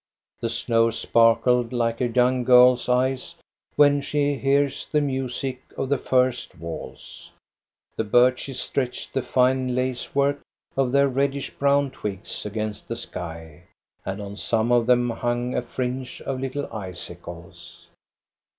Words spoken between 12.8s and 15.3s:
the sky, and on some of them